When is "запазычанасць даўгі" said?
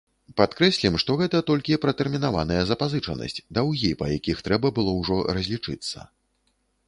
2.71-3.91